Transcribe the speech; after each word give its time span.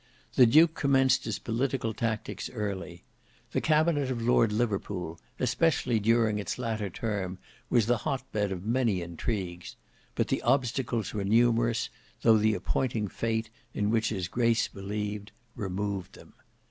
The 0.33 0.47
duke 0.47 0.73
commenced 0.73 1.25
his 1.25 1.37
political 1.37 1.93
tactics 1.93 2.49
early. 2.49 3.03
The 3.51 3.61
cabinet 3.61 4.09
of 4.09 4.19
Lord 4.19 4.51
Liverpool, 4.51 5.19
especially 5.39 5.99
during 5.99 6.39
its 6.39 6.57
latter 6.57 6.89
term, 6.89 7.37
was 7.69 7.85
the 7.85 7.97
hot 7.99 8.23
bed 8.31 8.51
of 8.51 8.65
many 8.65 9.03
intrigues; 9.03 9.75
but 10.15 10.29
the 10.29 10.41
obstacles 10.41 11.13
were 11.13 11.23
numerous, 11.23 11.91
though 12.23 12.39
the 12.39 12.55
appointing 12.55 13.09
fate, 13.09 13.51
in 13.75 13.91
which 13.91 14.09
his 14.09 14.27
grace 14.27 14.67
believed, 14.67 15.33
removed 15.55 16.13
them. 16.15 16.33